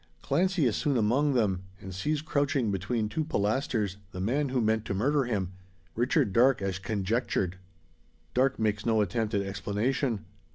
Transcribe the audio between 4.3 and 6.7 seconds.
who meant to murder him Richard Darke